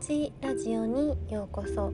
[0.00, 1.92] ちラジオにようこそ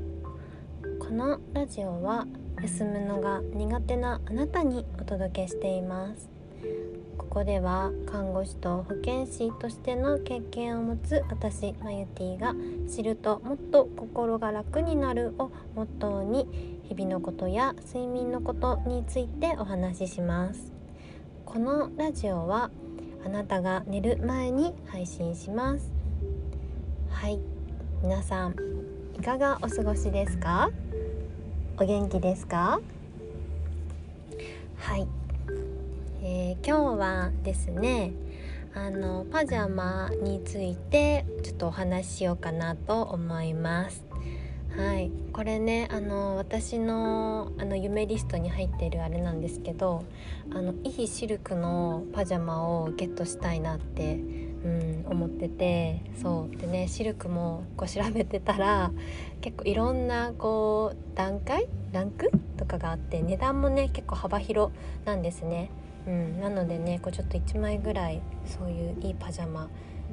[1.00, 2.26] このラジオは
[2.60, 6.28] 休むのが苦手なあなたにお届けしています
[7.16, 12.54] ここでは看護師と保健師としての経験を持つ私マユティが
[12.94, 20.72] 知るともっと心が楽になるをモットーに日々のことや睡眠のことについてお話しします
[21.46, 22.70] このラジオは
[23.24, 25.90] あなたが寝る前に配信します
[27.08, 27.53] はい
[28.04, 28.54] 皆さん
[29.18, 30.68] いかがお過ごしですか？
[31.78, 32.78] お元気ですか？
[34.76, 35.08] はい、
[36.22, 38.12] えー、今日はですね
[38.74, 44.04] あのパジャマについてちょっとお話ししようかなと思います。
[44.76, 45.10] はい。
[45.32, 50.04] これねあの私のあの夢リストに入っているあれなんですけど
[50.50, 54.20] あのいいシルクのパジャマをゲットしたいなって、
[54.64, 58.92] うん、思っててそうでねシルクもこう調べてたら
[59.42, 61.68] 結構いろんなこう段階？
[61.92, 64.72] ランクとかがあって値段もね結構幅広
[65.04, 65.70] なんですね。
[66.06, 69.68] うん、なのでねこうちょっと1枚ぐらいそういういいパジャマ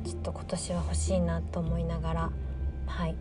[0.06, 2.32] ちょっと今年は欲しいなと思いながら
[2.86, 3.16] はい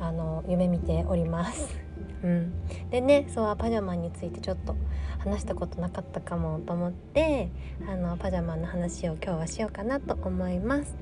[0.00, 1.83] あの夢見ております。
[2.24, 2.52] うん、
[2.90, 4.74] でねそうパジャマについてちょっと
[5.18, 7.50] 話したことなかったかもと思って
[7.86, 10.96] あのパジャマの話を今日はしようかなと思います。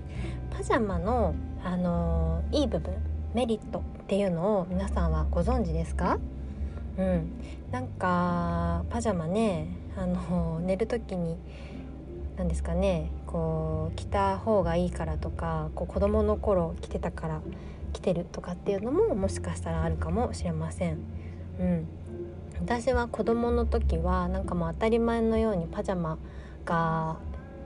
[0.50, 2.94] パジャマのあのいい部分
[3.34, 6.18] メリットっていうのを皆さんはご存知ですか？
[6.98, 7.30] うん、
[7.70, 11.38] なんかパジャマねあの寝る時に
[12.36, 17.40] 何ですかねこう着た方がいいからとかこう子供の頃着てたから
[17.92, 20.98] 着てるとかっていうのももしかしたらあるかもしれません。
[21.60, 21.86] うん、
[22.60, 26.18] 私は子供の時はなんかもう当たり前のようにパジャマ
[26.64, 27.18] が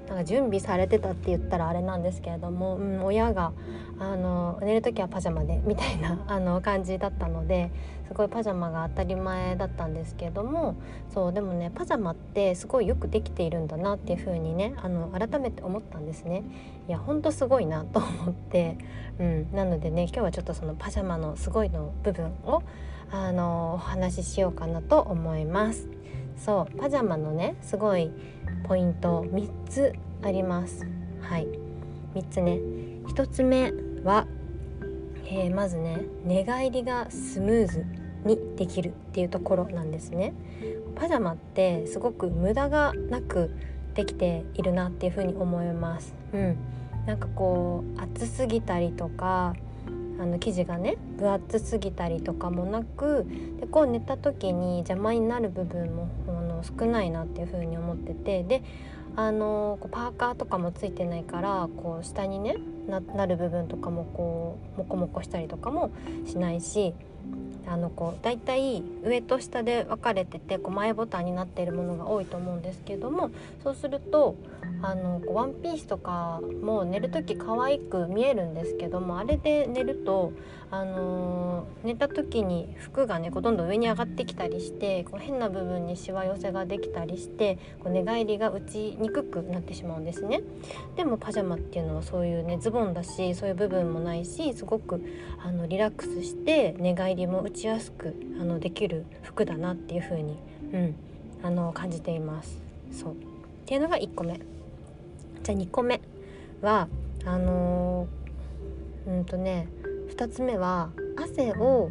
[0.08, 3.52] なんか準備されてたって言ったらあれなんですけれども、うん、親が
[3.98, 7.70] あの寝る時はパジャマでみたいなあの感じだったので
[8.06, 10.76] すごいパジャマが当たり前だったんですけれども
[11.12, 16.44] そうでもねパジャマってすごいよくできているんだなっていう風にねあの改めて思ったんですね。
[16.88, 18.78] いやほんとすごいなと思って、
[19.18, 22.62] うん、なのでね今日はちょっとそのパジャマのすごいの部分を
[23.10, 25.88] あのお話ししようかなと思います。
[26.36, 28.10] そうパジャマのねすごい
[28.64, 29.92] ポイント3つ
[30.22, 30.86] あります。
[31.20, 31.46] はい。
[32.14, 32.58] 3つね。
[33.08, 34.26] 1つ目は、
[35.24, 37.84] えー、まずね寝返りがスムーズ
[38.24, 40.34] にできるっていうところなんですね。
[40.94, 43.50] パジャマってすごく無駄がなく
[43.94, 46.14] できているなっていうふうに思います。
[46.32, 46.56] うん。
[47.06, 49.54] なんかこう暑すぎたりとか
[50.18, 53.26] あの生地がね分厚すぎたりとかもなく
[53.60, 56.08] でこう寝た時に邪魔になる部分も
[56.56, 58.62] の少ないなっていう風に思っててで
[59.14, 62.56] あのこうパーカーとかもついてないからこう下にね
[62.88, 65.90] なる部分とかもこうモコモコしたりとかも
[66.26, 66.94] しないし
[67.68, 73.30] あのこうだいたい上と下で分かれててこう前ボタンになっているものが多いと思うんですけども
[73.62, 74.36] そうすると
[74.82, 80.32] あのこうワンピースとかも寝る時可愛く見えるんですけどもあれで寝ると、
[80.70, 90.42] あのー、寝た時に服がねこうどんどん上に上がってきたりしてこう変な部分にしわ寄せができたりしてこう寝返りが打ちにくくなってしまうんですね。
[90.96, 95.02] でもパジャマっていうのはそういうねズボンだしそういう部分もないしすごく
[95.42, 100.36] あのリラックスして寝返りも打ちやすくあのできる服だなっていう風に、
[100.72, 100.94] うん、
[101.42, 102.58] あの感じています。
[102.92, 103.16] そうっ
[103.66, 104.40] ていうのが1個目。
[105.42, 106.00] じゃあ2個目
[106.60, 106.88] は
[107.24, 109.68] あのー、うんとね
[110.16, 111.90] 2つ目は汗を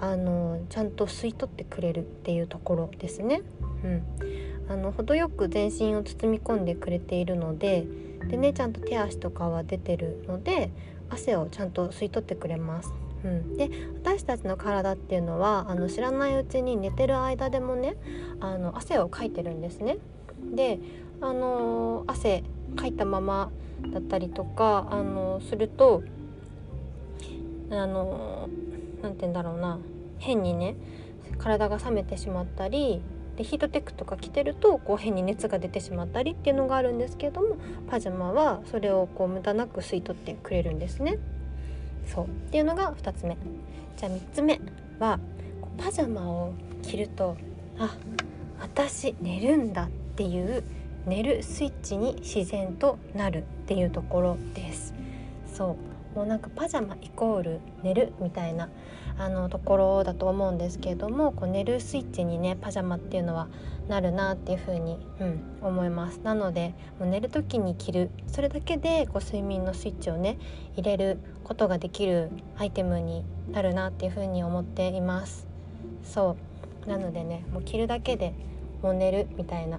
[0.00, 3.42] あのー、ちゃんと吸い取ってくれるっていうところですね。
[3.84, 4.02] うん、
[4.68, 7.84] あの程よく全身を包み込んでくれているので
[8.28, 10.70] でねちゃんと手足とかは出てるので
[11.10, 12.92] 汗をちゃんと吸い取ってくれます。
[13.24, 17.96] うん、で私たちの体っていうのはあの知らないうちに寝てる間でもね
[18.40, 19.98] あの汗をかいてるんですね。
[20.54, 20.80] で
[21.20, 22.42] あの汗
[22.76, 23.50] かいたまま
[23.90, 26.02] だったりとかあのすると
[27.70, 28.48] あの
[29.02, 29.78] 何て言うんだろうな
[30.18, 30.76] 変にね
[31.38, 33.02] 体が冷めてしまったり
[33.36, 37.56] でヒートテックとか着てるとこう変に熱が出てしまったりっていうのがあるんですけれども
[37.88, 41.18] パジャマはそれをこう無駄なく吸い取ってくれるんですね。
[42.06, 43.36] そうっていうのが2つ目。
[43.96, 44.60] じゃあ3つ目
[44.98, 45.18] は
[45.78, 46.52] パジャマを
[46.82, 47.36] 着ると
[47.78, 47.96] あ
[48.60, 50.62] 私寝るんだっていう
[51.06, 54.94] 寝るスイッチに自然となるっていうところです。
[55.52, 55.91] そう。
[56.14, 58.68] もうなんかパジャマイコール寝るみたいな
[59.18, 63.48] あのところだと思うんですけれどもこう寝るスイッチにねパジャマっていうのは
[63.88, 66.20] なるなっていう風に、うん、思います。
[66.20, 68.10] なのでもう寝る時に着る。
[68.26, 70.38] それだけでこう睡眠のスイッチをね
[70.76, 75.46] 入れることができるアイテムになるなっていう風に思っています。
[76.04, 76.36] そ
[76.86, 76.88] う。
[76.88, 78.34] なのでねもう着るだけで
[78.82, 79.78] もう寝るみたいな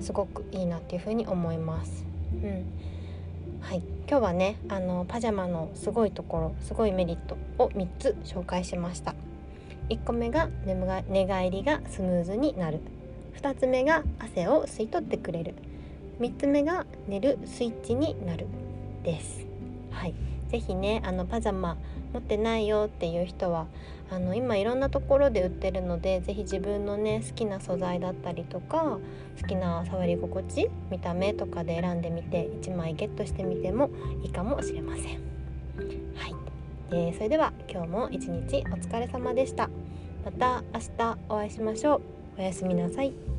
[0.00, 2.04] すごくいいなっていう風に思います。
[2.32, 2.64] うん。
[3.60, 9.14] はい、今日はねあのパジャマのすごいところすごいメリットを3つ紹介しました。
[9.90, 10.48] 1個目が
[11.08, 12.80] 寝返りがスムーズになる。
[13.40, 15.54] 2つ目が汗を吸い取ってくれる。
[16.20, 18.46] 3つ目が寝るスイッチになる。
[19.02, 19.46] です。
[19.90, 20.14] はい。
[20.50, 21.76] 是非ねあのパジャマ
[22.12, 23.66] 持ってないよっていう人は
[24.10, 28.98] あの今いろんなところで売ってるので是非自分のね好きな素材だったりとか
[29.40, 33.90] 好きな触り心地見た目とかで選んでみて1枚ゲットしてみても
[34.22, 35.04] いいかもしれません。
[35.04, 36.34] はい、
[36.90, 39.68] えー、それでは今日も一日お疲れ様でした。
[40.24, 42.40] また明日お会いしましょう。
[42.40, 43.37] おやすみなさい。